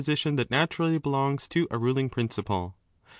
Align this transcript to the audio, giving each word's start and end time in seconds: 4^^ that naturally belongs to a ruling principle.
4^^ 0.01 0.35
that 0.35 0.49
naturally 0.49 0.97
belongs 0.97 1.47
to 1.47 1.67
a 1.69 1.77
ruling 1.77 2.09
principle. 2.09 2.75